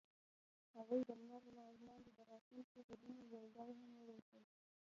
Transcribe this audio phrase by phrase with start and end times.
[0.77, 1.43] هغوی د لمر
[1.87, 4.43] لاندې د راتلونکي خوبونه یوځای هم وویشل.